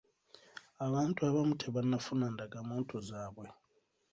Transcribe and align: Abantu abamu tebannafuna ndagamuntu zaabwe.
Abantu 0.85 1.19
abamu 1.29 1.53
tebannafuna 1.61 2.25
ndagamuntu 2.33 2.95
zaabwe. 3.07 3.47